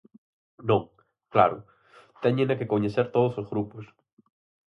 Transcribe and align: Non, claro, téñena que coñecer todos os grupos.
Non, 0.69 0.81
claro, 1.33 1.57
téñena 2.23 2.57
que 2.59 2.71
coñecer 2.73 3.05
todos 3.15 3.33
os 3.41 3.49
grupos. 3.53 3.85